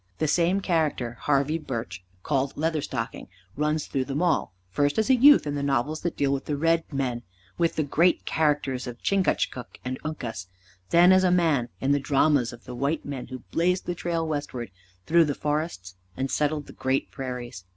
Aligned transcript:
The 0.17 0.27
same 0.27 0.61
character, 0.61 1.17
Harvey 1.19 1.59
Birch, 1.59 2.03
called 2.23 2.57
Leather 2.57 2.81
Stocking, 2.81 3.27
runs 3.55 3.85
through 3.85 4.05
them 4.05 4.19
all, 4.19 4.51
first 4.67 4.97
as 4.97 5.11
a 5.11 5.15
youth 5.15 5.45
in 5.45 5.53
the 5.53 5.61
novels 5.61 6.01
that 6.01 6.17
deal 6.17 6.33
with 6.33 6.45
the 6.45 6.57
red 6.57 6.85
men, 6.91 7.21
with 7.59 7.75
the 7.75 7.83
great 7.83 8.25
characters 8.25 8.87
of 8.87 8.99
Chingachcook 9.03 9.79
and 9.85 9.99
Uncas, 10.03 10.47
then 10.89 11.11
as 11.11 11.23
a 11.23 11.29
man 11.29 11.69
in 11.79 11.91
the 11.91 11.99
dramas 11.99 12.51
of 12.51 12.65
the 12.65 12.73
white 12.73 13.05
men 13.05 13.27
who 13.27 13.43
blazed 13.51 13.85
the 13.85 13.93
trail 13.93 14.27
westward 14.27 14.71
through 15.05 15.25
the 15.25 15.35
forests, 15.35 15.93
and 16.17 16.31
settled 16.31 16.65
the 16.65 16.73
great 16.73 17.11
prairies. 17.11 17.63